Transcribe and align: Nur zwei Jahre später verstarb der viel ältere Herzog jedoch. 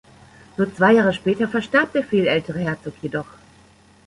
Nur 0.57 0.73
zwei 0.73 0.93
Jahre 0.93 1.13
später 1.13 1.47
verstarb 1.47 1.91
der 1.93 2.03
viel 2.03 2.25
ältere 2.25 2.57
Herzog 2.57 2.95
jedoch. 3.03 3.27